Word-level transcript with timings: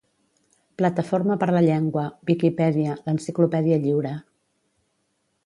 Plataforma 0.81 1.37
per 1.43 1.49
la 1.55 1.61
Llengua- 1.65 2.07
Viquipèdia, 2.31 2.97
l'enciclopèdia 3.05 3.79
lliure 3.87 4.17